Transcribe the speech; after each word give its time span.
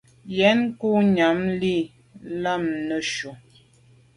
Yen 0.37 0.59
ngub 0.77 0.97
nyàm 1.15 1.39
li 1.59 1.75
lam 2.43 2.63
neshu. 2.87 3.31